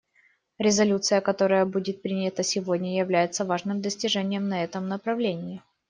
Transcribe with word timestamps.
Резолюция, 0.57 1.21
которая 1.21 1.63
будет 1.63 2.01
принята 2.01 2.41
сегодня, 2.41 2.97
является 2.97 3.45
важным 3.45 3.83
достижением 3.83 4.49
на 4.49 4.63
этом 4.63 4.87
направлении. 4.87 5.61